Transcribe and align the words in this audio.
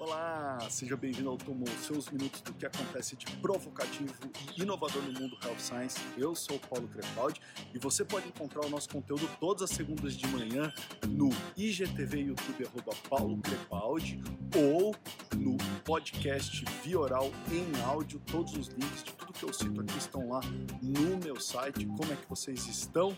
Olá, 0.00 0.56
seja 0.70 0.96
bem-vindo 0.96 1.28
ao 1.28 1.36
Tomou, 1.36 1.68
seus 1.78 2.08
minutos 2.08 2.40
do 2.40 2.54
que 2.54 2.64
acontece 2.64 3.14
de 3.16 3.26
provocativo 3.36 4.14
e 4.56 4.62
inovador 4.62 5.02
no 5.02 5.12
mundo 5.12 5.36
Health 5.44 5.58
Science. 5.58 6.00
Eu 6.16 6.34
sou 6.34 6.56
o 6.56 6.58
Paulo 6.58 6.88
Crepaldi 6.88 7.38
e 7.74 7.78
você 7.78 8.02
pode 8.02 8.26
encontrar 8.26 8.64
o 8.64 8.70
nosso 8.70 8.88
conteúdo 8.88 9.28
todas 9.38 9.70
as 9.70 9.76
segundas 9.76 10.16
de 10.16 10.26
manhã 10.28 10.72
no 11.06 11.28
IGTV 11.54 12.18
YouTube 12.18 12.66
arroba 12.66 12.96
Paulo 13.10 13.36
Crepaldi 13.42 14.18
ou 14.56 14.96
no 15.36 15.58
podcast 15.84 16.64
Vioral 16.82 17.30
em 17.52 17.82
áudio. 17.82 18.20
Todos 18.20 18.54
os 18.54 18.68
links 18.68 19.04
de 19.04 19.12
tudo 19.12 19.34
que 19.34 19.42
eu 19.42 19.52
cito 19.52 19.82
aqui 19.82 19.98
estão 19.98 20.30
lá 20.30 20.40
no 20.80 21.18
meu 21.22 21.38
site. 21.38 21.84
Como 21.84 22.10
é 22.10 22.16
que 22.16 22.26
vocês 22.26 22.66
estão? 22.66 23.14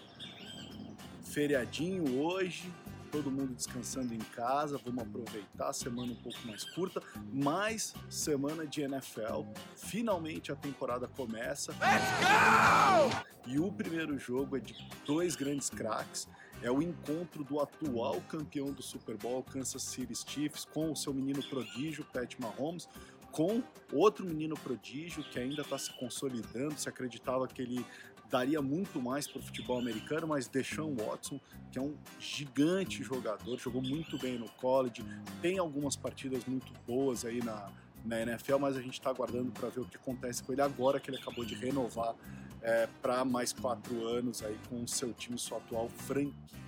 Feriadinho 1.22 2.18
hoje, 2.20 2.68
todo 3.12 3.30
mundo 3.30 3.54
descansando 3.54 4.14
em 4.14 4.18
casa, 4.18 4.80
vamos 4.82 5.04
aproveitar 5.04 5.68
a 5.68 5.72
semana 5.72 6.12
um 6.12 6.16
pouco 6.16 6.38
mais 6.46 6.64
curta, 6.64 7.02
mais 7.30 7.94
semana 8.08 8.66
de 8.66 8.80
NFL. 8.80 9.42
Finalmente 9.76 10.50
a 10.50 10.56
temporada 10.56 11.06
começa. 11.06 11.72
Let's 11.72 12.08
go! 12.22 13.32
E 13.46 13.58
o 13.58 13.70
primeiro 13.70 14.18
jogo 14.18 14.56
é 14.56 14.60
de 14.60 14.74
dois 15.04 15.36
grandes 15.36 15.68
craques. 15.68 16.26
É 16.62 16.70
o 16.70 16.80
encontro 16.80 17.44
do 17.44 17.60
atual 17.60 18.20
campeão 18.28 18.72
do 18.72 18.82
Super 18.82 19.16
Bowl, 19.16 19.42
Kansas 19.42 19.82
City 19.82 20.14
Chiefs, 20.14 20.64
com 20.64 20.92
o 20.92 20.96
seu 20.96 21.12
menino 21.12 21.42
prodígio, 21.42 22.06
Pat 22.12 22.36
Mahomes, 22.38 22.88
com 23.32 23.62
outro 23.92 24.24
menino 24.24 24.54
prodígio 24.54 25.24
que 25.24 25.40
ainda 25.40 25.62
está 25.62 25.78
se 25.78 25.92
consolidando. 25.98 26.78
Se 26.78 26.88
acreditava 26.88 27.48
que 27.48 27.62
ele 27.62 27.84
daria 28.30 28.62
muito 28.62 29.00
mais 29.00 29.26
para 29.26 29.40
o 29.40 29.42
futebol 29.42 29.78
americano, 29.78 30.26
mas 30.28 30.46
Deshaun 30.46 30.94
Watson, 30.94 31.40
que 31.70 31.78
é 31.78 31.82
um 31.82 31.94
gigante 32.18 33.02
jogador, 33.02 33.58
jogou 33.58 33.82
muito 33.82 34.16
bem 34.18 34.38
no 34.38 34.48
college, 34.52 35.04
tem 35.42 35.58
algumas 35.58 35.96
partidas 35.96 36.44
muito 36.46 36.72
boas 36.86 37.26
aí 37.26 37.42
na, 37.44 37.70
na 38.04 38.22
NFL, 38.22 38.58
mas 38.58 38.76
a 38.76 38.80
gente 38.80 38.94
está 38.94 39.10
aguardando 39.10 39.50
para 39.52 39.68
ver 39.68 39.80
o 39.80 39.84
que 39.84 39.96
acontece 39.96 40.42
com 40.42 40.52
ele 40.52 40.62
agora 40.62 40.98
que 40.98 41.10
ele 41.10 41.18
acabou 41.18 41.44
de 41.44 41.54
renovar 41.54 42.14
é, 42.62 42.88
para 43.02 43.22
mais 43.24 43.52
quatro 43.52 44.06
anos 44.06 44.42
aí 44.42 44.58
com 44.68 44.82
o 44.82 44.88
seu 44.88 45.12
time, 45.12 45.38
sua 45.38 45.58
atual 45.58 45.88
franquia. 45.90 46.62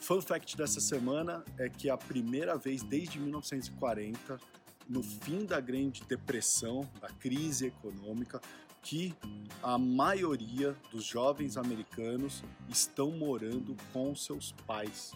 Fun 0.00 0.20
fact 0.20 0.56
dessa 0.56 0.80
semana 0.80 1.44
é 1.58 1.68
que 1.68 1.88
é 1.88 1.92
a 1.92 1.96
primeira 1.96 2.56
vez 2.56 2.82
desde 2.82 3.20
1940 3.20 4.40
no 4.88 5.02
fim 5.02 5.44
da 5.44 5.60
Grande 5.60 6.02
Depressão, 6.04 6.88
da 7.00 7.08
crise 7.08 7.66
econômica, 7.66 8.40
que 8.82 9.14
a 9.62 9.78
maioria 9.78 10.76
dos 10.90 11.04
jovens 11.04 11.56
americanos 11.56 12.42
estão 12.68 13.12
morando 13.12 13.76
com 13.92 14.14
seus 14.14 14.52
pais. 14.66 15.12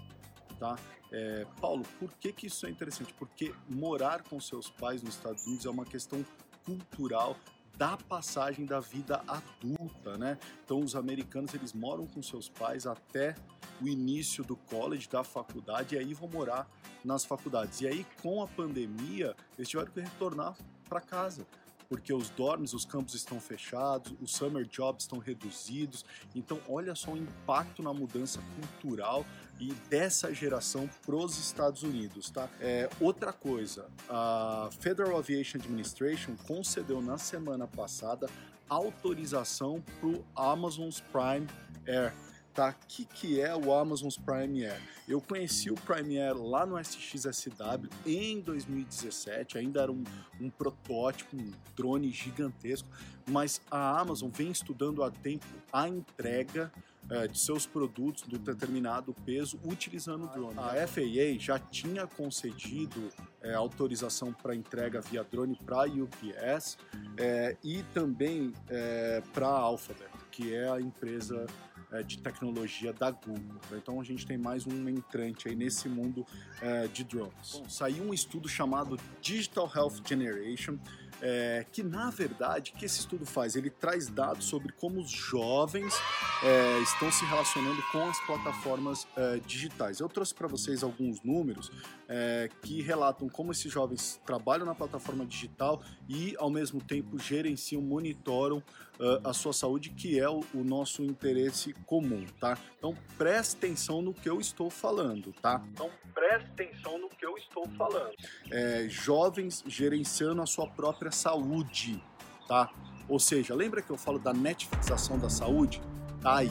Tá? 0.58 0.76
É, 1.10 1.46
Paulo, 1.60 1.84
por 1.98 2.12
que, 2.14 2.32
que 2.32 2.46
isso 2.46 2.66
é 2.66 2.70
interessante? 2.70 3.12
Porque 3.14 3.52
morar 3.68 4.22
com 4.22 4.40
seus 4.40 4.70
pais 4.70 5.02
nos 5.02 5.14
Estados 5.14 5.44
Unidos 5.46 5.66
é 5.66 5.70
uma 5.70 5.84
questão 5.84 6.24
cultural 6.64 7.36
da 7.76 7.96
passagem 7.96 8.64
da 8.64 8.80
vida 8.80 9.22
adulta, 9.26 10.16
né? 10.16 10.38
Então 10.64 10.80
os 10.80 10.96
americanos 10.96 11.52
eles 11.54 11.72
moram 11.72 12.06
com 12.06 12.22
seus 12.22 12.48
pais 12.48 12.86
até 12.86 13.34
o 13.80 13.86
início 13.86 14.42
do 14.42 14.56
college, 14.56 15.08
da 15.08 15.22
faculdade, 15.22 15.94
e 15.94 15.98
aí 15.98 16.14
vão 16.14 16.28
morar 16.28 16.68
nas 17.04 17.24
faculdades. 17.24 17.80
E 17.80 17.86
aí 17.86 18.06
com 18.22 18.42
a 18.42 18.48
pandemia 18.48 19.36
eles 19.58 19.68
tiveram 19.68 19.90
que 19.90 20.00
retornar 20.00 20.56
para 20.88 21.00
casa 21.00 21.46
porque 21.88 22.12
os 22.12 22.28
dormes, 22.30 22.72
os 22.72 22.84
campos 22.84 23.14
estão 23.14 23.40
fechados, 23.40 24.14
os 24.20 24.32
summer 24.32 24.66
jobs 24.66 25.04
estão 25.04 25.18
reduzidos. 25.18 26.04
Então, 26.34 26.60
olha 26.68 26.94
só 26.94 27.12
o 27.12 27.16
impacto 27.16 27.82
na 27.82 27.92
mudança 27.92 28.40
cultural 28.56 29.24
e 29.58 29.72
dessa 29.88 30.32
geração 30.34 30.88
para 31.04 31.16
os 31.16 31.38
Estados 31.38 31.82
Unidos, 31.82 32.30
tá? 32.30 32.48
É, 32.60 32.88
outra 33.00 33.32
coisa, 33.32 33.86
a 34.08 34.68
Federal 34.80 35.18
Aviation 35.18 35.58
Administration 35.58 36.36
concedeu 36.46 37.00
na 37.00 37.18
semana 37.18 37.66
passada 37.66 38.28
autorização 38.68 39.82
para 40.00 40.08
o 40.08 40.24
Amazon's 40.34 41.00
Prime 41.00 41.46
Air 41.86 42.12
tá? 42.56 42.70
O 42.70 42.86
que, 42.88 43.04
que 43.04 43.40
é 43.40 43.54
o 43.54 43.72
Amazon 43.72 44.08
Prime 44.24 44.64
Air? 44.64 44.80
Eu 45.06 45.20
conheci 45.20 45.70
o 45.70 45.74
Prime 45.74 46.18
Air 46.18 46.34
lá 46.34 46.64
no 46.64 46.80
SXSW 46.80 47.88
em 48.06 48.40
2017, 48.40 49.58
ainda 49.58 49.82
era 49.82 49.92
um, 49.92 50.02
um 50.40 50.48
protótipo, 50.48 51.36
um 51.36 51.52
drone 51.76 52.10
gigantesco, 52.10 52.88
mas 53.28 53.60
a 53.70 54.00
Amazon 54.00 54.30
vem 54.30 54.50
estudando 54.50 55.04
há 55.04 55.10
tempo 55.10 55.44
a 55.70 55.86
entrega 55.86 56.72
é, 57.10 57.28
de 57.28 57.38
seus 57.38 57.66
produtos 57.66 58.22
do 58.22 58.38
determinado 58.38 59.14
peso 59.24 59.58
utilizando 59.64 60.24
o 60.24 60.28
drone. 60.28 60.58
A 60.58 60.86
FAA 60.86 61.38
já 61.38 61.58
tinha 61.58 62.06
concedido 62.06 63.10
é, 63.40 63.54
autorização 63.54 64.32
para 64.32 64.54
entrega 64.54 65.00
via 65.00 65.22
drone 65.24 65.58
para 65.64 65.82
a 65.82 65.86
UPS 65.86 66.78
é, 67.16 67.56
e 67.62 67.82
também 67.94 68.52
é, 68.68 69.22
para 69.32 69.46
a 69.46 69.58
Alphabet, 69.60 70.10
que 70.30 70.54
é 70.54 70.70
a 70.70 70.80
empresa 70.80 71.46
é, 71.92 72.02
de 72.02 72.18
tecnologia 72.18 72.92
da 72.92 73.10
Google. 73.10 73.60
Então 73.72 74.00
a 74.00 74.04
gente 74.04 74.26
tem 74.26 74.36
mais 74.36 74.66
um 74.66 74.88
entrante 74.88 75.48
aí 75.48 75.54
nesse 75.54 75.88
mundo 75.88 76.26
é, 76.60 76.88
de 76.88 77.04
drones. 77.04 77.52
Bom, 77.52 77.68
saiu 77.68 78.02
um 78.02 78.12
estudo 78.12 78.48
chamado 78.48 78.98
Digital 79.20 79.70
Health 79.74 80.02
Generation, 80.04 80.78
é, 81.20 81.64
que 81.72 81.82
na 81.82 82.10
verdade, 82.10 82.72
o 82.74 82.78
que 82.78 82.84
esse 82.84 83.00
estudo 83.00 83.24
faz? 83.24 83.56
Ele 83.56 83.70
traz 83.70 84.08
dados 84.08 84.44
sobre 84.44 84.72
como 84.72 85.00
os 85.00 85.10
jovens 85.10 85.94
é, 86.42 86.78
estão 86.80 87.10
se 87.10 87.24
relacionando 87.24 87.82
com 87.90 88.08
as 88.08 88.18
plataformas 88.26 89.06
é, 89.16 89.40
digitais. 89.46 90.00
Eu 90.00 90.08
trouxe 90.08 90.34
para 90.34 90.46
vocês 90.46 90.82
alguns 90.82 91.22
números 91.22 91.70
é, 92.08 92.48
que 92.62 92.82
relatam 92.82 93.28
como 93.28 93.52
esses 93.52 93.72
jovens 93.72 94.20
trabalham 94.24 94.66
na 94.66 94.74
plataforma 94.74 95.24
digital 95.24 95.82
e, 96.08 96.34
ao 96.38 96.50
mesmo 96.50 96.80
tempo, 96.80 97.18
gerenciam, 97.18 97.82
monitoram 97.82 98.62
uh, 98.98 99.28
a 99.28 99.32
sua 99.32 99.52
saúde, 99.52 99.90
que 99.90 100.18
é 100.18 100.28
o, 100.28 100.40
o, 100.54 100.64
nosso 100.64 101.02
interesse 101.02 101.72
comum, 101.86 102.24
tá? 102.40 102.58
Então, 102.78 102.96
preste 103.16 103.56
atenção 103.56 104.02
no 104.02 104.12
que 104.12 104.28
eu 104.28 104.40
estou 104.40 104.70
falando, 104.70 105.32
tá? 105.40 105.62
Então, 105.72 105.90
preste 106.14 106.50
atenção 106.50 106.98
no 106.98 107.08
que 107.08 107.24
eu 107.24 107.36
estou 107.36 107.68
falando. 107.70 108.14
É, 108.50 108.86
jovens 108.88 109.64
gerenciando 109.66 110.42
a 110.42 110.46
sua 110.46 110.66
própria 110.68 111.05
saúde, 111.10 112.02
tá? 112.48 112.70
Ou 113.08 113.18
seja, 113.18 113.54
lembra 113.54 113.82
que 113.82 113.90
eu 113.90 113.96
falo 113.96 114.18
da 114.18 114.32
netflixação 114.32 115.18
da 115.18 115.30
saúde? 115.30 115.80
Tá 116.20 116.38
aí. 116.38 116.50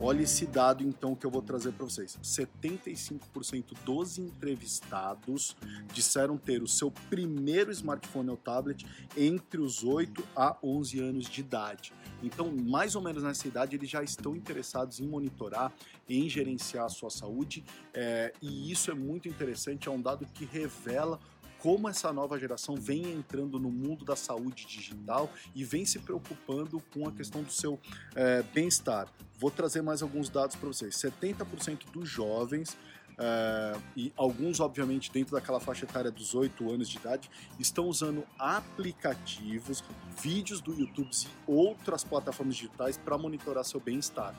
Olha 0.00 0.22
esse 0.22 0.44
dado 0.44 0.82
então 0.82 1.14
que 1.14 1.24
eu 1.24 1.30
vou 1.30 1.40
trazer 1.40 1.72
para 1.72 1.84
vocês. 1.84 2.18
75% 2.22 3.74
dos 3.84 4.18
entrevistados 4.18 5.56
disseram 5.92 6.36
ter 6.36 6.62
o 6.62 6.68
seu 6.68 6.90
primeiro 7.08 7.70
smartphone 7.70 8.28
ou 8.28 8.36
tablet 8.36 8.84
entre 9.16 9.60
os 9.60 9.82
8 9.82 10.22
a 10.36 10.56
11 10.62 11.00
anos 11.00 11.26
de 11.26 11.40
idade. 11.40 11.92
Então, 12.22 12.52
mais 12.54 12.94
ou 12.94 13.02
menos 13.02 13.22
nessa 13.22 13.46
idade, 13.46 13.76
eles 13.76 13.88
já 13.88 14.02
estão 14.02 14.34
interessados 14.34 15.00
em 15.00 15.06
monitorar, 15.06 15.72
em 16.08 16.28
gerenciar 16.28 16.86
a 16.86 16.88
sua 16.90 17.08
saúde, 17.08 17.64
é, 17.94 18.32
e 18.42 18.70
isso 18.70 18.90
é 18.90 18.94
muito 18.94 19.28
interessante, 19.28 19.88
é 19.88 19.90
um 19.90 20.00
dado 20.00 20.26
que 20.26 20.44
revela 20.44 21.18
como 21.64 21.88
essa 21.88 22.12
nova 22.12 22.38
geração 22.38 22.74
vem 22.76 23.10
entrando 23.10 23.58
no 23.58 23.70
mundo 23.70 24.04
da 24.04 24.14
saúde 24.14 24.66
digital 24.66 25.32
e 25.54 25.64
vem 25.64 25.86
se 25.86 25.98
preocupando 25.98 26.78
com 26.92 27.08
a 27.08 27.10
questão 27.10 27.42
do 27.42 27.50
seu 27.50 27.80
é, 28.14 28.42
bem-estar. 28.42 29.08
Vou 29.38 29.50
trazer 29.50 29.80
mais 29.80 30.02
alguns 30.02 30.28
dados 30.28 30.56
para 30.56 30.68
vocês. 30.68 30.94
70% 30.94 31.90
dos 31.90 32.06
jovens 32.06 32.76
Uh, 33.14 33.80
e 33.96 34.12
alguns, 34.16 34.58
obviamente, 34.58 35.08
dentro 35.08 35.36
daquela 35.36 35.60
faixa 35.60 35.84
etária 35.84 36.10
dos 36.10 36.34
8 36.34 36.68
anos 36.68 36.88
de 36.88 36.96
idade, 36.96 37.30
estão 37.60 37.86
usando 37.86 38.24
aplicativos, 38.36 39.84
vídeos 40.20 40.60
do 40.60 40.74
YouTube 40.74 41.08
e 41.12 41.28
outras 41.46 42.02
plataformas 42.02 42.56
digitais 42.56 42.96
para 42.96 43.16
monitorar 43.16 43.64
seu 43.64 43.78
bem-estar. 43.78 44.34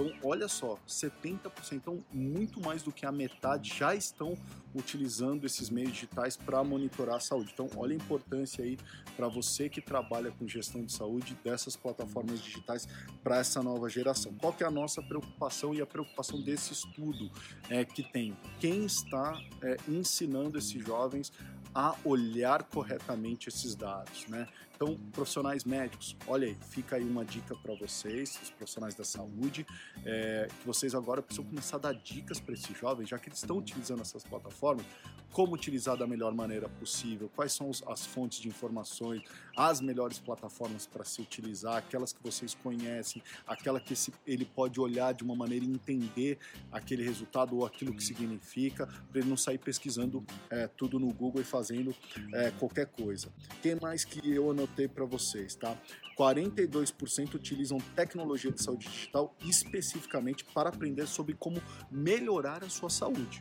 Então, 0.00 0.14
olha 0.24 0.48
só, 0.48 0.78
70%, 0.88 1.50
então 1.72 2.02
muito 2.10 2.58
mais 2.58 2.82
do 2.82 2.90
que 2.90 3.04
a 3.04 3.12
metade 3.12 3.76
já 3.76 3.94
estão 3.94 4.34
utilizando 4.74 5.44
esses 5.44 5.68
meios 5.68 5.92
digitais 5.92 6.38
para 6.38 6.64
monitorar 6.64 7.16
a 7.16 7.20
saúde. 7.20 7.50
Então, 7.52 7.68
olha 7.76 7.92
a 7.92 7.96
importância 7.96 8.64
aí 8.64 8.78
para 9.14 9.28
você 9.28 9.68
que 9.68 9.82
trabalha 9.82 10.30
com 10.30 10.48
gestão 10.48 10.82
de 10.82 10.90
saúde 10.90 11.36
dessas 11.44 11.76
plataformas 11.76 12.40
digitais 12.40 12.88
para 13.22 13.36
essa 13.36 13.62
nova 13.62 13.90
geração. 13.90 14.32
Qual 14.40 14.54
que 14.54 14.64
é 14.64 14.66
a 14.66 14.70
nossa 14.70 15.02
preocupação 15.02 15.74
e 15.74 15.82
a 15.82 15.86
preocupação 15.86 16.40
desse 16.40 16.72
estudo 16.72 17.30
é, 17.68 17.84
que 17.84 18.02
tem? 18.02 18.34
Quem 18.58 18.86
está 18.86 19.38
é, 19.62 19.76
ensinando 19.86 20.56
esses 20.56 20.82
jovens 20.82 21.30
a 21.74 21.94
olhar 22.06 22.62
corretamente 22.64 23.50
esses 23.50 23.74
dados, 23.74 24.26
né? 24.28 24.48
Então, 24.82 24.96
profissionais 25.12 25.62
médicos, 25.62 26.16
olha 26.26 26.46
aí, 26.46 26.56
fica 26.70 26.96
aí 26.96 27.04
uma 27.04 27.22
dica 27.22 27.54
para 27.54 27.74
vocês, 27.74 28.40
os 28.42 28.48
profissionais 28.48 28.94
da 28.94 29.04
saúde, 29.04 29.66
é, 30.06 30.48
que 30.48 30.66
vocês 30.66 30.94
agora 30.94 31.20
precisam 31.20 31.44
começar 31.44 31.76
a 31.76 31.80
dar 31.80 31.92
dicas 31.92 32.40
para 32.40 32.54
esses 32.54 32.74
jovens, 32.78 33.06
já 33.06 33.18
que 33.18 33.28
eles 33.28 33.38
estão 33.38 33.58
utilizando 33.58 34.00
essas 34.00 34.24
plataformas, 34.24 34.86
como 35.32 35.54
utilizar 35.54 35.96
da 35.96 36.06
melhor 36.06 36.34
maneira 36.34 36.68
possível, 36.68 37.30
quais 37.34 37.52
são 37.52 37.70
as 37.86 38.06
fontes 38.06 38.40
de 38.40 38.48
informações, 38.48 39.22
as 39.56 39.80
melhores 39.80 40.18
plataformas 40.18 40.86
para 40.86 41.04
se 41.04 41.20
utilizar, 41.20 41.76
aquelas 41.76 42.12
que 42.12 42.22
vocês 42.22 42.54
conhecem, 42.54 43.22
aquela 43.46 43.80
que 43.80 43.94
ele 44.26 44.44
pode 44.44 44.80
olhar 44.80 45.12
de 45.14 45.22
uma 45.22 45.34
maneira 45.34 45.64
e 45.64 45.68
entender 45.68 46.38
aquele 46.72 47.04
resultado 47.04 47.56
ou 47.56 47.64
aquilo 47.64 47.94
que 47.94 48.02
significa, 48.02 48.86
para 48.86 49.20
ele 49.20 49.28
não 49.28 49.36
sair 49.36 49.58
pesquisando 49.58 50.24
é, 50.50 50.66
tudo 50.66 50.98
no 50.98 51.12
Google 51.12 51.40
e 51.40 51.44
fazendo 51.44 51.94
é, 52.32 52.50
qualquer 52.52 52.86
coisa. 52.86 53.32
Quem 53.62 53.76
mais 53.80 54.04
que 54.04 54.20
eu 54.28 54.50
anotei 54.50 54.88
para 54.88 55.04
vocês, 55.04 55.54
tá? 55.54 55.76
42% 56.18 57.34
utilizam 57.34 57.78
tecnologia 57.96 58.52
de 58.52 58.62
saúde 58.62 58.88
digital 58.88 59.34
especificamente 59.42 60.44
para 60.44 60.68
aprender 60.68 61.06
sobre 61.06 61.34
como 61.34 61.62
melhorar 61.90 62.62
a 62.62 62.68
sua 62.68 62.90
saúde. 62.90 63.40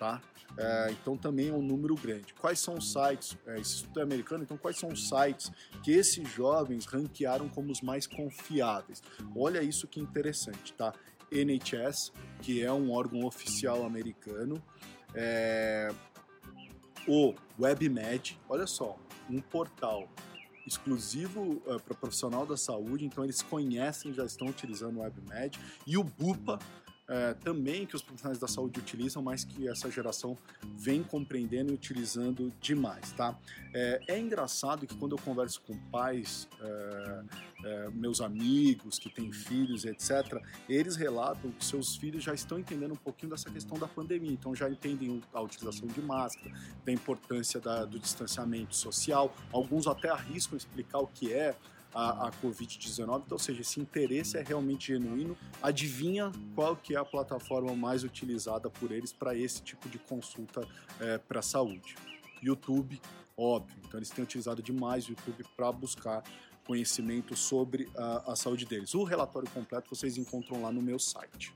Tá? 0.00 0.18
É, 0.56 0.88
então 0.92 1.14
também 1.14 1.50
é 1.50 1.52
um 1.52 1.60
número 1.60 1.94
grande. 1.94 2.32
Quais 2.32 2.58
são 2.58 2.78
os 2.78 2.90
sites? 2.90 3.36
É, 3.46 3.60
esse 3.60 3.76
estudo 3.76 4.00
é 4.00 4.02
americano, 4.02 4.42
então 4.42 4.56
quais 4.56 4.78
são 4.78 4.88
os 4.88 5.10
sites 5.10 5.52
que 5.82 5.92
esses 5.92 6.26
jovens 6.26 6.86
ranquearam 6.86 7.50
como 7.50 7.70
os 7.70 7.82
mais 7.82 8.06
confiáveis? 8.06 9.02
Olha 9.36 9.62
isso 9.62 9.86
que 9.86 10.00
interessante, 10.00 10.72
tá? 10.72 10.94
NHS, 11.30 12.12
que 12.40 12.62
é 12.62 12.72
um 12.72 12.90
órgão 12.90 13.26
oficial 13.26 13.84
americano, 13.84 14.60
é, 15.14 15.92
o 17.06 17.34
WebMed, 17.58 18.40
olha 18.48 18.66
só, 18.66 18.98
um 19.28 19.38
portal 19.38 20.08
exclusivo 20.66 21.62
uh, 21.66 21.80
para 21.80 21.94
profissional 21.94 22.46
da 22.46 22.56
saúde, 22.56 23.04
então 23.04 23.24
eles 23.24 23.42
conhecem, 23.42 24.12
já 24.14 24.24
estão 24.24 24.48
utilizando 24.48 24.98
o 24.98 25.00
WebMed, 25.00 25.58
e 25.86 25.96
o 25.98 26.04
BUPA, 26.04 26.58
é, 27.10 27.34
também 27.34 27.84
que 27.84 27.96
os 27.96 28.02
profissionais 28.02 28.38
da 28.38 28.46
saúde 28.46 28.78
utilizam, 28.78 29.20
mas 29.20 29.42
que 29.42 29.66
essa 29.66 29.90
geração 29.90 30.38
vem 30.76 31.02
compreendendo 31.02 31.72
e 31.72 31.74
utilizando 31.74 32.52
demais, 32.60 33.10
tá? 33.12 33.36
É, 33.74 34.00
é 34.06 34.18
engraçado 34.18 34.86
que 34.86 34.94
quando 34.94 35.16
eu 35.16 35.18
converso 35.18 35.60
com 35.62 35.76
pais, 35.90 36.48
é, 36.60 37.24
é 37.64 37.90
meus 37.90 38.20
amigos 38.20 38.96
que 38.96 39.10
têm 39.10 39.32
filhos, 39.32 39.84
etc., 39.84 40.40
eles 40.68 40.94
relatam 40.94 41.50
que 41.50 41.64
seus 41.64 41.96
filhos 41.96 42.22
já 42.22 42.32
estão 42.32 42.60
entendendo 42.60 42.92
um 42.92 42.96
pouquinho 42.96 43.30
dessa 43.30 43.50
questão 43.50 43.76
da 43.76 43.88
pandemia, 43.88 44.30
então 44.30 44.54
já 44.54 44.70
entendem 44.70 45.20
a 45.34 45.40
utilização 45.40 45.88
de 45.88 46.00
máscara, 46.00 46.54
da 46.84 46.92
importância 46.92 47.58
da, 47.58 47.84
do 47.84 47.98
distanciamento 47.98 48.76
social, 48.76 49.34
alguns 49.52 49.88
até 49.88 50.08
arriscam 50.08 50.56
explicar 50.56 51.00
o 51.00 51.08
que 51.08 51.32
é 51.32 51.56
a, 51.94 52.28
a 52.28 52.30
Covid-19, 52.30 53.02
então, 53.02 53.22
ou 53.32 53.38
seja, 53.38 53.60
esse 53.60 53.80
interesse 53.80 54.36
é 54.36 54.42
realmente 54.42 54.88
genuíno. 54.88 55.36
Adivinha 55.62 56.30
qual 56.54 56.76
que 56.76 56.94
é 56.94 56.98
a 56.98 57.04
plataforma 57.04 57.74
mais 57.74 58.04
utilizada 58.04 58.70
por 58.70 58.92
eles 58.92 59.12
para 59.12 59.34
esse 59.34 59.62
tipo 59.62 59.88
de 59.88 59.98
consulta 59.98 60.66
é, 61.00 61.18
para 61.18 61.40
a 61.40 61.42
saúde? 61.42 61.96
YouTube, 62.42 63.00
óbvio. 63.36 63.76
Então 63.86 63.98
eles 63.98 64.10
têm 64.10 64.24
utilizado 64.24 64.62
demais 64.62 65.06
o 65.08 65.10
YouTube 65.10 65.44
para 65.56 65.70
buscar 65.72 66.22
conhecimento 66.64 67.36
sobre 67.36 67.90
a, 67.96 68.32
a, 68.32 68.36
saúde 68.36 68.64
deles. 68.64 68.94
O 68.94 69.02
relatório 69.02 69.48
completo 69.50 69.94
vocês 69.94 70.16
encontram 70.16 70.62
lá 70.62 70.70
no 70.70 70.80
meu 70.80 70.98
site. 70.98 71.52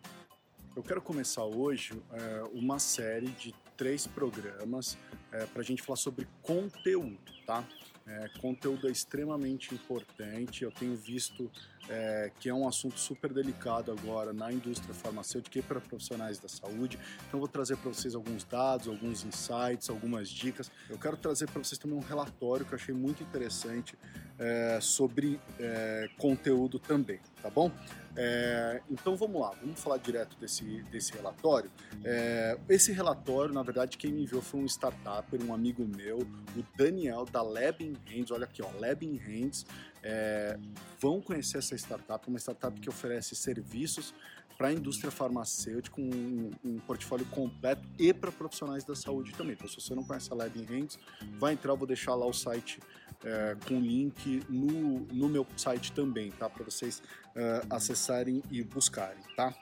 Eu 0.74 0.82
quero 0.82 1.00
começar 1.00 1.44
hoje 1.44 1.92
é, 2.12 2.42
uma 2.52 2.80
série 2.80 3.28
de 3.28 3.54
três 3.76 4.06
programas 4.06 4.98
é, 5.30 5.46
para 5.46 5.62
a 5.62 5.64
gente 5.64 5.82
falar 5.82 5.96
sobre 5.96 6.26
conteúdo, 6.42 7.32
tá? 7.46 7.64
É, 8.06 8.28
conteúdo 8.38 8.86
é 8.86 8.90
extremamente 8.90 9.74
importante. 9.74 10.62
Eu 10.62 10.70
tenho 10.70 10.94
visto 10.94 11.50
é, 11.88 12.30
que 12.38 12.48
é 12.48 12.54
um 12.54 12.68
assunto 12.68 12.98
super 12.98 13.32
delicado 13.32 13.90
agora 13.90 14.32
na 14.32 14.52
indústria 14.52 14.94
farmacêutica 14.94 15.58
e 15.58 15.62
para 15.62 15.80
profissionais 15.80 16.38
da 16.38 16.48
saúde. 16.48 16.98
Então, 17.26 17.40
vou 17.40 17.48
trazer 17.48 17.76
para 17.78 17.90
vocês 17.90 18.14
alguns 18.14 18.44
dados, 18.44 18.88
alguns 18.88 19.24
insights, 19.24 19.88
algumas 19.88 20.28
dicas. 20.28 20.70
Eu 20.88 20.98
quero 20.98 21.16
trazer 21.16 21.48
para 21.48 21.62
vocês 21.62 21.78
também 21.78 21.96
um 21.96 22.02
relatório 22.02 22.66
que 22.66 22.72
eu 22.72 22.76
achei 22.76 22.94
muito 22.94 23.22
interessante 23.22 23.96
é, 24.38 24.78
sobre 24.80 25.40
é, 25.58 26.08
conteúdo 26.18 26.78
também, 26.78 27.20
tá 27.42 27.48
bom? 27.48 27.70
É, 28.16 28.80
então 28.90 29.16
vamos 29.16 29.40
lá, 29.40 29.50
vamos 29.60 29.80
falar 29.80 29.96
direto 29.96 30.36
desse, 30.38 30.82
desse 30.84 31.12
relatório. 31.12 31.70
É, 32.04 32.56
esse 32.68 32.92
relatório, 32.92 33.52
na 33.52 33.62
verdade, 33.62 33.96
quem 33.96 34.12
me 34.12 34.22
enviou 34.22 34.40
foi 34.40 34.60
um 34.60 34.66
startuper, 34.66 35.42
um 35.42 35.52
amigo 35.52 35.84
meu, 35.84 36.18
o 36.18 36.64
Daniel 36.76 37.24
da 37.34 37.42
Lab 37.42 37.84
in 37.84 37.94
Hands. 38.06 38.30
Olha 38.30 38.44
aqui, 38.44 38.62
ó, 38.62 38.70
Lab 38.78 39.04
in 39.04 39.16
Hands. 39.16 39.66
É, 40.02 40.56
vão 41.00 41.20
conhecer 41.20 41.58
essa 41.58 41.74
startup, 41.74 42.28
uma 42.28 42.38
startup 42.38 42.78
que 42.80 42.88
oferece 42.88 43.34
serviços 43.34 44.14
para 44.56 44.68
a 44.68 44.72
indústria 44.72 45.10
farmacêutica, 45.10 46.00
um, 46.00 46.50
um, 46.64 46.78
portfólio 46.78 47.26
completo 47.26 47.82
e 47.98 48.14
para 48.14 48.30
profissionais 48.30 48.84
da 48.84 48.94
saúde 48.94 49.32
também. 49.32 49.54
Então, 49.54 49.66
se 49.66 49.74
você 49.74 49.96
não 49.96 50.04
conhece 50.04 50.32
a 50.32 50.36
Lab 50.36 50.56
in 50.56 50.64
Hands, 50.64 50.96
vai 51.38 51.54
entrar, 51.54 51.72
eu 51.72 51.76
vou 51.76 51.88
deixar 51.88 52.14
lá 52.14 52.24
o 52.24 52.32
site 52.32 52.78
é, 53.24 53.56
com 53.66 53.78
link 53.80 54.42
no, 54.48 55.00
no 55.12 55.28
meu 55.28 55.46
site 55.56 55.92
também, 55.92 56.30
tá? 56.30 56.48
Para 56.48 56.64
vocês 56.64 57.02
é, 57.34 57.62
acessarem 57.70 58.42
e 58.50 58.62
buscarem, 58.62 59.22
tá? 59.36 59.54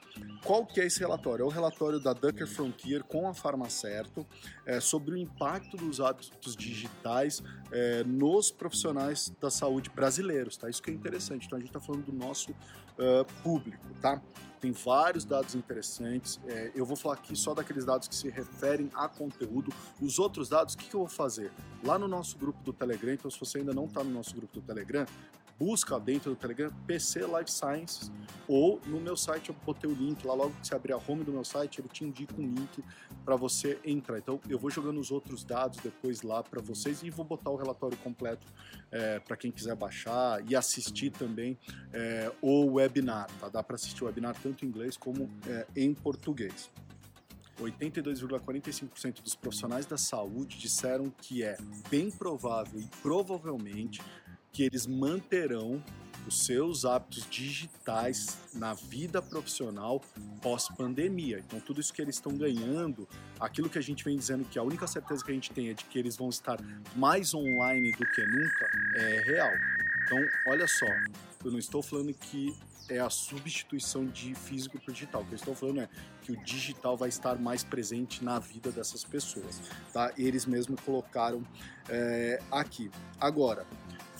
Qual 0.44 0.66
que 0.66 0.80
é 0.80 0.86
esse 0.86 1.00
relatório? 1.00 1.42
É 1.42 1.46
o 1.46 1.48
relatório 1.48 1.98
da 1.98 2.12
Ducker 2.12 2.46
Frontier 2.46 3.02
com 3.02 3.28
a 3.28 3.34
Farmacerto 3.34 4.26
é, 4.66 4.80
sobre 4.80 5.14
o 5.14 5.16
impacto 5.16 5.76
dos 5.76 6.00
hábitos 6.00 6.54
digitais 6.54 7.42
é, 7.70 8.04
nos 8.04 8.50
profissionais 8.50 9.32
da 9.40 9.50
saúde 9.50 9.90
brasileiros, 9.90 10.56
tá? 10.56 10.68
Isso 10.68 10.82
que 10.82 10.90
é 10.90 10.94
interessante. 10.94 11.46
Então 11.46 11.56
a 11.56 11.60
gente 11.60 11.70
está 11.70 11.80
falando 11.80 12.04
do 12.04 12.12
nosso 12.12 12.50
uh, 12.52 13.24
público, 13.42 13.86
tá? 14.00 14.20
Tem 14.62 14.70
vários 14.70 15.24
dados 15.24 15.56
interessantes. 15.56 16.38
É, 16.46 16.70
eu 16.72 16.86
vou 16.86 16.96
falar 16.96 17.16
aqui 17.16 17.34
só 17.34 17.52
daqueles 17.52 17.84
dados 17.84 18.06
que 18.06 18.14
se 18.14 18.30
referem 18.30 18.88
a 18.94 19.08
conteúdo. 19.08 19.72
Os 20.00 20.20
outros 20.20 20.48
dados, 20.48 20.74
o 20.74 20.78
que, 20.78 20.88
que 20.88 20.94
eu 20.94 21.00
vou 21.00 21.08
fazer? 21.08 21.50
Lá 21.82 21.98
no 21.98 22.06
nosso 22.06 22.38
grupo 22.38 22.62
do 22.62 22.72
Telegram, 22.72 23.12
então 23.12 23.28
se 23.28 23.40
você 23.40 23.58
ainda 23.58 23.74
não 23.74 23.86
está 23.86 24.04
no 24.04 24.10
nosso 24.10 24.36
grupo 24.36 24.54
do 24.54 24.62
Telegram, 24.64 25.04
busca 25.58 25.98
dentro 25.98 26.30
do 26.30 26.36
Telegram 26.36 26.70
PC 26.86 27.20
Life 27.20 27.50
Sciences 27.50 28.10
ou 28.48 28.80
no 28.86 29.00
meu 29.00 29.16
site 29.16 29.50
eu 29.50 29.56
botei 29.64 29.90
o 29.90 29.94
link 29.94 30.26
lá 30.26 30.34
logo 30.34 30.52
que 30.60 30.66
você 30.66 30.74
abrir 30.74 30.92
a 30.92 30.96
home 30.96 31.24
do 31.24 31.32
meu 31.32 31.44
site 31.44 31.80
ele 31.80 31.88
te 31.88 32.04
indica 32.04 32.34
um 32.38 32.46
link 32.46 32.82
para 33.24 33.36
você 33.36 33.78
entrar. 33.84 34.18
Então 34.18 34.40
eu 34.48 34.58
vou 34.58 34.70
jogando 34.70 35.00
os 35.00 35.10
outros 35.10 35.44
dados 35.44 35.78
depois 35.78 36.22
lá 36.22 36.42
para 36.42 36.60
vocês 36.60 37.02
e 37.02 37.10
vou 37.10 37.24
botar 37.24 37.50
o 37.50 37.56
relatório 37.56 37.96
completo 37.98 38.46
é, 38.90 39.20
para 39.20 39.36
quem 39.36 39.50
quiser 39.50 39.74
baixar 39.76 40.44
e 40.48 40.56
assistir 40.56 41.10
também 41.10 41.58
é, 41.92 42.30
o 42.40 42.72
webinar. 42.74 43.28
Tá? 43.40 43.48
Dá 43.48 43.62
para 43.62 43.76
assistir 43.76 44.02
o 44.02 44.06
webinar 44.06 44.34
tanto 44.42 44.64
em 44.64 44.68
inglês 44.68 44.96
como 44.96 45.30
é, 45.46 45.66
em 45.76 45.94
português. 45.94 46.70
82,45% 47.60 49.22
dos 49.22 49.34
profissionais 49.34 49.86
da 49.86 49.96
saúde 49.96 50.58
disseram 50.58 51.10
que 51.10 51.42
é 51.42 51.56
bem 51.88 52.10
provável 52.10 52.80
e 52.80 52.86
provavelmente 53.00 54.00
que 54.52 54.62
eles 54.62 54.86
manterão 54.86 55.82
os 56.26 56.44
seus 56.44 56.84
hábitos 56.84 57.26
digitais 57.28 58.38
na 58.54 58.74
vida 58.74 59.20
profissional 59.20 60.00
pós-pandemia. 60.40 61.42
Então, 61.44 61.58
tudo 61.60 61.80
isso 61.80 61.92
que 61.92 62.00
eles 62.00 62.16
estão 62.16 62.36
ganhando, 62.36 63.08
aquilo 63.40 63.68
que 63.68 63.78
a 63.78 63.82
gente 63.82 64.04
vem 64.04 64.16
dizendo 64.16 64.44
que 64.44 64.58
a 64.58 64.62
única 64.62 64.86
certeza 64.86 65.24
que 65.24 65.30
a 65.30 65.34
gente 65.34 65.50
tem 65.50 65.70
é 65.70 65.74
de 65.74 65.84
que 65.84 65.98
eles 65.98 66.16
vão 66.16 66.28
estar 66.28 66.58
mais 66.94 67.34
online 67.34 67.90
do 67.92 68.06
que 68.06 68.24
nunca, 68.26 68.70
é 68.96 69.22
real. 69.24 69.52
Então, 70.04 70.18
olha 70.48 70.66
só, 70.68 70.86
eu 71.44 71.50
não 71.50 71.58
estou 71.58 71.82
falando 71.82 72.12
que 72.14 72.54
é 72.88 72.98
a 72.98 73.08
substituição 73.08 74.04
de 74.04 74.34
físico 74.34 74.78
por 74.78 74.92
digital. 74.92 75.22
O 75.22 75.26
que 75.26 75.32
eu 75.32 75.36
estou 75.36 75.54
falando 75.54 75.80
é 75.80 75.88
que 76.22 76.32
o 76.32 76.36
digital 76.44 76.96
vai 76.96 77.08
estar 77.08 77.38
mais 77.38 77.64
presente 77.64 78.24
na 78.24 78.38
vida 78.38 78.70
dessas 78.70 79.04
pessoas, 79.04 79.60
tá? 79.92 80.12
Eles 80.16 80.46
mesmo 80.46 80.76
colocaram 80.82 81.42
é, 81.88 82.40
aqui. 82.50 82.90
Agora, 83.20 83.66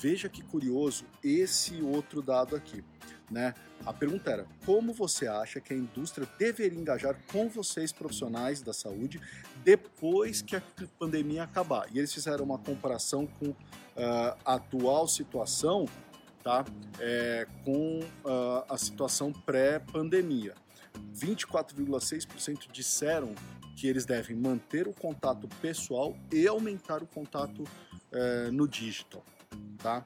Veja 0.03 0.29
que 0.29 0.43
curioso 0.43 1.05
esse 1.23 1.81
outro 1.81 2.21
dado 2.21 2.57
aqui. 2.57 2.83
Né? 3.31 3.55
A 3.87 3.93
pergunta 3.93 4.33
era: 4.33 4.49
como 4.67 4.93
você 4.93 5.29
acha 5.29 5.61
que 5.61 5.73
a 5.73 5.77
indústria 5.77 6.29
deveria 6.37 6.77
engajar 6.77 7.17
com 7.31 7.49
vocês, 7.49 7.93
profissionais 7.93 8.61
da 8.61 8.73
saúde, 8.73 9.21
depois 9.63 10.43
que 10.43 10.57
a 10.57 10.63
pandemia 10.99 11.45
acabar? 11.45 11.87
E 11.95 12.01
eles 12.01 12.13
fizeram 12.13 12.45
uma 12.45 12.59
comparação 12.59 13.29
com 13.29 13.51
uh, 13.51 13.57
a 14.45 14.55
atual 14.55 15.07
situação 15.07 15.87
tá? 16.43 16.65
É, 16.99 17.47
com 17.65 18.01
uh, 18.01 18.65
a 18.69 18.77
situação 18.77 19.33
pré-pandemia. 19.33 20.55
24,6% 21.15 22.73
disseram 22.73 23.33
que 23.77 23.87
eles 23.87 24.05
devem 24.05 24.35
manter 24.35 24.89
o 24.89 24.93
contato 24.93 25.47
pessoal 25.61 26.17
e 26.33 26.49
aumentar 26.49 27.05
o 27.05 27.07
contato 27.07 27.63
uh, 27.63 28.51
no 28.51 28.67
digital 28.67 29.23
tá? 29.79 30.05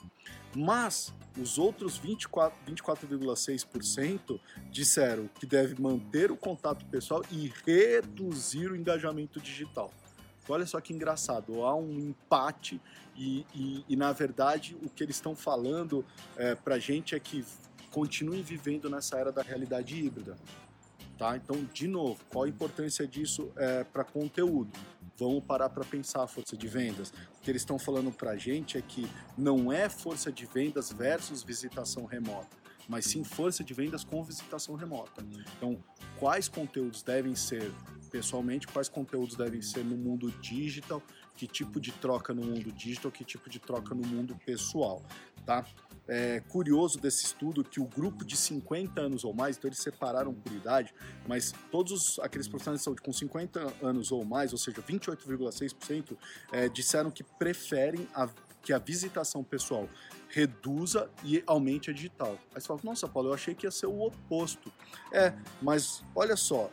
Mas 0.54 1.12
os 1.38 1.58
outros 1.58 2.00
24,6% 2.00 2.50
24 2.66 4.40
disseram 4.70 5.28
que 5.28 5.46
deve 5.46 5.80
manter 5.80 6.30
o 6.32 6.36
contato 6.36 6.84
pessoal 6.86 7.22
e 7.30 7.52
reduzir 7.64 8.70
o 8.70 8.76
engajamento 8.76 9.40
digital. 9.40 9.92
Olha 10.48 10.64
só 10.64 10.80
que 10.80 10.92
engraçado, 10.92 11.64
há 11.64 11.74
um 11.74 11.98
empate 11.98 12.80
e, 13.16 13.44
e, 13.54 13.84
e 13.88 13.96
na 13.96 14.12
verdade 14.12 14.76
o 14.80 14.88
que 14.88 15.02
eles 15.02 15.16
estão 15.16 15.34
falando 15.34 16.04
é, 16.36 16.54
para 16.54 16.76
a 16.76 16.78
gente 16.78 17.14
é 17.14 17.20
que 17.20 17.44
continuem 17.90 18.42
vivendo 18.42 18.88
nessa 18.88 19.18
era 19.18 19.32
da 19.32 19.42
realidade 19.42 19.96
híbrida. 19.96 20.36
Tá? 21.18 21.34
Então, 21.36 21.64
de 21.72 21.88
novo, 21.88 22.20
qual 22.28 22.44
a 22.44 22.48
importância 22.48 23.06
disso 23.06 23.50
é, 23.56 23.84
para 23.84 24.04
conteúdo? 24.04 24.70
Vamos 25.18 25.44
parar 25.44 25.70
para 25.70 25.84
pensar 25.84 26.22
a 26.22 26.26
força 26.26 26.56
de 26.56 26.68
vendas. 26.68 27.10
O 27.10 27.42
que 27.42 27.50
eles 27.50 27.62
estão 27.62 27.78
falando 27.78 28.12
para 28.12 28.32
a 28.32 28.36
gente 28.36 28.76
é 28.76 28.82
que 28.82 29.08
não 29.36 29.72
é 29.72 29.88
força 29.88 30.30
de 30.30 30.44
vendas 30.46 30.92
versus 30.92 31.42
visitação 31.42 32.04
remota, 32.04 32.56
mas 32.88 33.06
sim 33.06 33.24
força 33.24 33.64
de 33.64 33.72
vendas 33.72 34.04
com 34.04 34.22
visitação 34.22 34.74
remota. 34.74 35.24
Então, 35.56 35.82
quais 36.18 36.48
conteúdos 36.48 37.02
devem 37.02 37.34
ser 37.34 37.72
pessoalmente, 38.10 38.66
quais 38.66 38.88
conteúdos 38.88 39.36
devem 39.36 39.62
ser 39.62 39.84
no 39.84 39.96
mundo 39.96 40.30
digital, 40.40 41.02
que 41.34 41.46
tipo 41.46 41.80
de 41.80 41.92
troca 41.92 42.32
no 42.32 42.44
mundo 42.44 42.70
digital, 42.72 43.10
que 43.10 43.24
tipo 43.24 43.50
de 43.50 43.58
troca 43.58 43.94
no 43.94 44.06
mundo 44.06 44.36
pessoal, 44.44 45.02
tá? 45.44 45.66
É, 46.08 46.40
curioso 46.48 46.98
desse 46.98 47.24
estudo 47.24 47.64
que 47.64 47.80
o 47.80 47.84
grupo 47.84 48.24
de 48.24 48.36
50 48.36 49.00
anos 49.00 49.24
ou 49.24 49.34
mais, 49.34 49.56
então 49.56 49.68
eles 49.68 49.78
separaram 49.78 50.32
por 50.32 50.52
idade, 50.52 50.94
mas 51.26 51.52
todos 51.70 52.18
aqueles 52.20 52.48
profissionais 52.48 52.80
de 52.80 52.84
saúde 52.84 53.02
com 53.02 53.12
50 53.12 53.74
anos 53.82 54.12
ou 54.12 54.24
mais, 54.24 54.52
ou 54.52 54.58
seja, 54.58 54.80
28,6%, 54.82 56.16
é, 56.52 56.68
disseram 56.68 57.10
que 57.10 57.24
preferem 57.24 58.08
a, 58.14 58.28
que 58.62 58.72
a 58.72 58.78
visitação 58.78 59.42
pessoal 59.42 59.88
reduza 60.28 61.08
e 61.24 61.42
aumente 61.46 61.90
a 61.90 61.94
digital. 61.94 62.38
Aí 62.54 62.60
você 62.60 62.66
fala, 62.66 62.80
nossa, 62.82 63.08
Paulo, 63.08 63.30
eu 63.30 63.34
achei 63.34 63.54
que 63.54 63.66
ia 63.66 63.70
ser 63.70 63.86
o 63.86 64.00
oposto. 64.02 64.72
É, 65.12 65.32
mas 65.62 66.04
olha 66.14 66.36
só, 66.36 66.70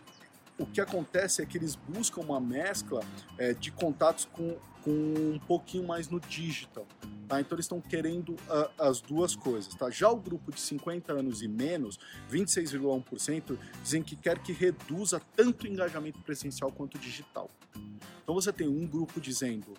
o 0.58 0.66
que 0.66 0.80
acontece 0.80 1.42
é 1.42 1.46
que 1.46 1.58
eles 1.58 1.76
buscam 1.76 2.22
uma 2.22 2.40
mescla 2.40 3.02
é, 3.38 3.54
de 3.54 3.72
contatos 3.72 4.26
com, 4.26 4.56
com 4.84 4.92
um 4.92 5.40
pouquinho 5.48 5.88
mais 5.88 6.10
no 6.10 6.20
digital. 6.20 6.86
Tá? 7.28 7.40
Então 7.40 7.56
eles 7.56 7.66
estão 7.66 7.82
querendo 7.82 8.34
uh, 8.34 8.70
as 8.78 9.02
duas 9.02 9.36
coisas. 9.36 9.74
Tá? 9.74 9.90
Já 9.90 10.10
o 10.10 10.16
grupo 10.16 10.52
de 10.52 10.60
50 10.62 11.12
anos 11.14 11.42
e 11.42 11.48
menos, 11.48 12.00
26,1%, 12.32 13.58
dizem 13.82 14.04
que 14.04 14.16
quer 14.16 14.40
que 14.40 14.52
reduza 14.52 15.22
tanto 15.36 15.64
o 15.64 15.68
engajamento 15.68 16.20
presencial 16.20 16.72
quanto 16.72 17.00
digital. 17.00 17.50
Então 18.22 18.36
você 18.36 18.54
tem 18.54 18.68
um 18.68 18.86
grupo 18.86 19.20
dizendo 19.20 19.74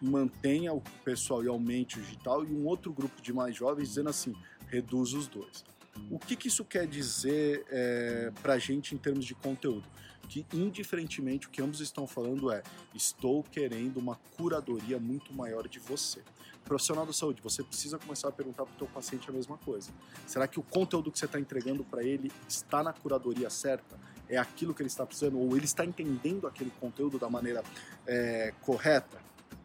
mantenha 0.00 0.72
o 0.72 0.82
pessoal 1.04 1.42
e 1.42 1.48
aumente 1.48 1.98
o 1.98 2.02
digital, 2.02 2.44
e 2.44 2.52
um 2.52 2.66
outro 2.66 2.92
grupo 2.92 3.20
de 3.22 3.32
mais 3.32 3.56
jovens 3.56 3.88
dizendo 3.88 4.10
assim, 4.10 4.34
reduz 4.68 5.12
os 5.12 5.26
dois. 5.26 5.64
O 6.10 6.18
que, 6.18 6.36
que 6.36 6.48
isso 6.48 6.64
quer 6.64 6.86
dizer 6.86 7.66
é, 7.70 8.32
para 8.42 8.54
a 8.54 8.58
gente 8.58 8.94
em 8.94 8.98
termos 8.98 9.24
de 9.24 9.34
conteúdo? 9.34 9.84
Que, 10.28 10.44
indiferentemente, 10.52 11.46
o 11.46 11.50
que 11.50 11.62
ambos 11.62 11.80
estão 11.80 12.06
falando 12.06 12.50
é: 12.50 12.62
estou 12.94 13.42
querendo 13.42 13.98
uma 13.98 14.16
curadoria 14.36 14.98
muito 14.98 15.32
maior 15.32 15.68
de 15.68 15.78
você. 15.78 16.22
Profissional 16.64 17.06
da 17.06 17.12
saúde, 17.12 17.40
você 17.40 17.62
precisa 17.62 17.96
começar 17.96 18.28
a 18.28 18.32
perguntar 18.32 18.64
para 18.64 18.74
o 18.74 18.76
teu 18.76 18.88
paciente 18.88 19.30
a 19.30 19.32
mesma 19.32 19.56
coisa. 19.56 19.90
Será 20.26 20.48
que 20.48 20.58
o 20.58 20.64
conteúdo 20.64 21.12
que 21.12 21.18
você 21.18 21.26
está 21.26 21.38
entregando 21.38 21.84
para 21.84 22.02
ele 22.02 22.32
está 22.48 22.82
na 22.82 22.92
curadoria 22.92 23.48
certa? 23.48 23.96
É 24.28 24.36
aquilo 24.36 24.74
que 24.74 24.82
ele 24.82 24.88
está 24.88 25.06
precisando? 25.06 25.38
Ou 25.38 25.56
ele 25.56 25.64
está 25.64 25.84
entendendo 25.84 26.48
aquele 26.48 26.72
conteúdo 26.80 27.20
da 27.20 27.30
maneira 27.30 27.62
é, 28.04 28.52
correta? 28.62 29.16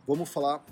Vamos 0.08 0.30
falar 0.30 0.64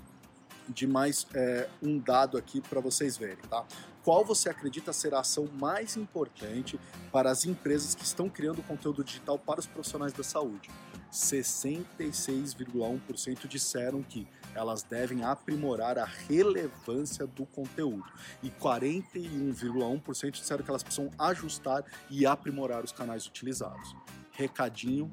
de 0.70 0.86
mais 0.86 1.26
é, 1.34 1.68
um 1.82 1.98
dado 1.98 2.38
aqui 2.38 2.60
para 2.60 2.80
vocês 2.80 3.16
verem, 3.16 3.42
tá? 3.48 3.64
Qual 4.02 4.24
você 4.24 4.48
acredita 4.48 4.92
ser 4.92 5.14
a 5.14 5.20
ação 5.20 5.48
mais 5.58 5.96
importante 5.96 6.80
para 7.12 7.30
as 7.30 7.44
empresas 7.44 7.94
que 7.94 8.02
estão 8.02 8.28
criando 8.30 8.60
conteúdo 8.62 9.04
digital 9.04 9.38
para 9.38 9.60
os 9.60 9.66
profissionais 9.66 10.12
da 10.12 10.24
saúde? 10.24 10.68
66,1% 11.12 13.46
disseram 13.46 14.02
que 14.02 14.26
elas 14.54 14.82
devem 14.82 15.22
aprimorar 15.22 15.98
a 15.98 16.04
relevância 16.04 17.26
do 17.26 17.44
conteúdo. 17.44 18.10
E 18.42 18.48
41,1% 18.50 20.30
disseram 20.30 20.64
que 20.64 20.70
elas 20.70 20.82
precisam 20.82 21.10
ajustar 21.18 21.84
e 22.08 22.24
aprimorar 22.24 22.82
os 22.84 22.92
canais 22.92 23.26
utilizados. 23.26 23.94
Recadinho, 24.32 25.10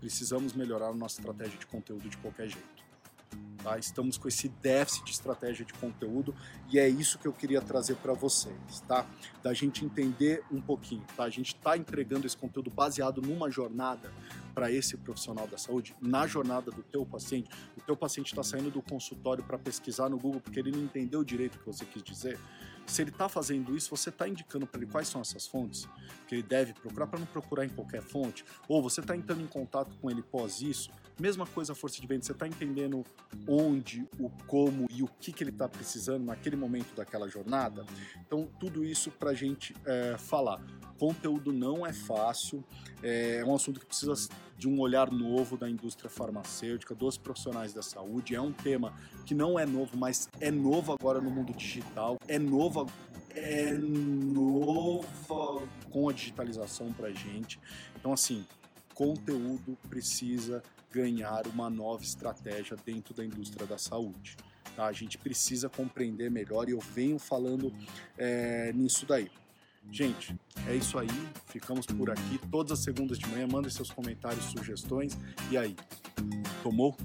precisamos 0.00 0.54
melhorar 0.54 0.88
a 0.88 0.94
nossa 0.94 1.20
estratégia 1.20 1.58
de 1.58 1.66
conteúdo 1.66 2.08
de 2.08 2.16
qualquer 2.18 2.48
jeito. 2.48 2.75
Tá? 3.62 3.78
Estamos 3.78 4.16
com 4.16 4.28
esse 4.28 4.48
déficit 4.48 5.04
de 5.04 5.10
estratégia 5.10 5.64
de 5.64 5.72
conteúdo 5.74 6.32
e 6.70 6.78
é 6.78 6.88
isso 6.88 7.18
que 7.18 7.26
eu 7.26 7.32
queria 7.32 7.60
trazer 7.60 7.96
para 7.96 8.12
vocês, 8.12 8.54
tá? 8.86 9.04
Da 9.42 9.52
gente 9.52 9.84
entender 9.84 10.44
um 10.52 10.60
pouquinho, 10.60 11.04
tá? 11.16 11.24
A 11.24 11.30
gente 11.30 11.48
está 11.48 11.76
entregando 11.76 12.28
esse 12.28 12.36
conteúdo 12.36 12.70
baseado 12.70 13.20
numa 13.20 13.50
jornada 13.50 14.12
para 14.54 14.70
esse 14.70 14.96
profissional 14.96 15.48
da 15.48 15.58
saúde, 15.58 15.96
na 16.00 16.28
jornada 16.28 16.70
do 16.70 16.82
teu 16.84 17.04
paciente. 17.04 17.50
O 17.76 17.80
teu 17.80 17.96
paciente 17.96 18.28
está 18.28 18.44
saindo 18.44 18.70
do 18.70 18.80
consultório 18.80 19.42
para 19.42 19.58
pesquisar 19.58 20.08
no 20.08 20.16
Google 20.16 20.40
porque 20.40 20.60
ele 20.60 20.70
não 20.70 20.84
entendeu 20.84 21.24
direito 21.24 21.56
o 21.56 21.58
que 21.58 21.66
você 21.66 21.84
quis 21.84 22.04
dizer. 22.04 22.38
Se 22.86 23.02
ele 23.02 23.10
está 23.10 23.28
fazendo 23.28 23.76
isso, 23.76 23.90
você 23.90 24.10
está 24.10 24.28
indicando 24.28 24.66
para 24.66 24.80
ele 24.80 24.90
quais 24.90 25.08
são 25.08 25.20
essas 25.20 25.46
fontes 25.46 25.88
que 26.28 26.36
ele 26.36 26.42
deve 26.42 26.72
procurar 26.72 27.06
para 27.06 27.18
não 27.18 27.26
procurar 27.26 27.64
em 27.64 27.68
qualquer 27.68 28.02
fonte, 28.02 28.44
ou 28.68 28.82
você 28.82 29.00
está 29.00 29.16
entrando 29.16 29.42
em 29.42 29.46
contato 29.46 29.96
com 29.98 30.10
ele 30.10 30.22
pós 30.22 30.60
isso 30.60 30.90
Mesma 31.18 31.46
coisa 31.46 31.72
a 31.72 31.74
força 31.74 31.98
de 31.98 32.06
venda, 32.06 32.26
você 32.26 32.32
está 32.32 32.46
entendendo 32.46 33.02
onde, 33.48 34.06
o 34.18 34.28
como 34.46 34.86
e 34.90 35.02
o 35.02 35.08
que, 35.18 35.32
que 35.32 35.42
ele 35.42 35.50
está 35.50 35.66
precisando 35.66 36.26
naquele 36.26 36.56
momento 36.56 36.94
daquela 36.94 37.26
jornada. 37.26 37.86
Então, 38.20 38.46
tudo 38.60 38.84
isso 38.84 39.10
para 39.10 39.30
a 39.30 39.34
gente 39.34 39.74
é, 39.86 40.18
falar. 40.18 40.60
Conteúdo 40.98 41.54
não 41.54 41.86
é 41.86 41.92
fácil, 41.92 42.62
é, 43.02 43.38
é 43.38 43.44
um 43.46 43.54
assunto 43.54 43.80
que 43.80 43.86
precisa 43.86 44.12
de 44.56 44.68
um 44.68 44.80
olhar 44.80 45.10
novo 45.10 45.56
da 45.56 45.68
indústria 45.68 46.08
farmacêutica, 46.08 46.94
dos 46.94 47.18
profissionais 47.18 47.72
da 47.72 47.82
saúde. 47.82 48.34
É 48.34 48.40
um 48.40 48.52
tema 48.52 48.94
que 49.24 49.34
não 49.34 49.58
é 49.58 49.66
novo, 49.66 49.96
mas 49.96 50.28
é 50.40 50.50
novo 50.50 50.92
agora 50.92 51.20
no 51.20 51.30
mundo 51.30 51.52
digital, 51.52 52.16
é 52.26 52.38
novo 52.38 52.86
é 53.34 53.72
novo 53.72 55.68
com 55.90 56.08
a 56.08 56.12
digitalização 56.12 56.90
para 56.92 57.12
gente. 57.12 57.60
Então, 57.94 58.12
assim, 58.12 58.46
conteúdo 58.94 59.76
precisa 59.90 60.62
ganhar 60.90 61.46
uma 61.48 61.68
nova 61.68 62.02
estratégia 62.02 62.76
dentro 62.84 63.12
da 63.12 63.22
indústria 63.22 63.66
da 63.66 63.76
saúde. 63.76 64.36
Tá? 64.74 64.86
A 64.86 64.92
gente 64.92 65.18
precisa 65.18 65.68
compreender 65.68 66.30
melhor 66.30 66.68
e 66.68 66.72
eu 66.72 66.80
venho 66.80 67.18
falando 67.18 67.70
é, 68.16 68.72
nisso 68.72 69.04
daí. 69.04 69.30
Gente, 69.90 70.36
é 70.66 70.74
isso 70.74 70.98
aí. 70.98 71.08
Ficamos 71.46 71.86
por 71.86 72.10
aqui 72.10 72.38
todas 72.50 72.72
as 72.72 72.80
segundas 72.80 73.18
de 73.18 73.26
manhã. 73.28 73.46
Mandem 73.46 73.70
seus 73.70 73.90
comentários, 73.90 74.44
sugestões. 74.46 75.16
E 75.50 75.56
aí, 75.56 75.74
tomou? 76.62 76.96